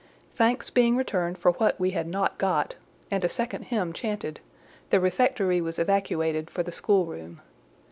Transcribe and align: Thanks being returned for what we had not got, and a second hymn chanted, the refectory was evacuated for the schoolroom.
Thanks 0.33 0.71
being 0.71 0.97
returned 0.97 1.37
for 1.37 1.51
what 1.51 1.79
we 1.79 1.91
had 1.91 2.07
not 2.07 2.39
got, 2.39 2.73
and 3.11 3.23
a 3.23 3.29
second 3.29 3.65
hymn 3.65 3.93
chanted, 3.93 4.39
the 4.89 4.99
refectory 4.99 5.61
was 5.61 5.77
evacuated 5.77 6.49
for 6.49 6.63
the 6.63 6.71
schoolroom. 6.71 7.39